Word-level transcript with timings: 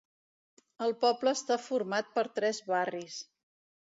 El 0.85 0.93
poble 1.03 1.33
està 1.39 1.57
format 1.67 2.09
per 2.17 2.25
tres 2.39 2.61
barris. 2.73 3.21